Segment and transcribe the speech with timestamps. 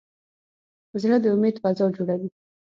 [1.01, 2.29] زړه د امید فضا جوړوي.